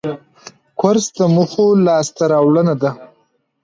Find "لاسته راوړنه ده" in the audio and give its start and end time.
1.85-2.89